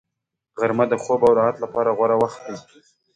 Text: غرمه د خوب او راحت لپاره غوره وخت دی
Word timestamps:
غرمه 0.59 0.85
د 0.89 0.93
خوب 1.03 1.19
او 1.27 1.33
راحت 1.39 1.57
لپاره 1.63 1.89
غوره 1.97 2.15
وخت 2.23 2.39
دی 2.45 2.55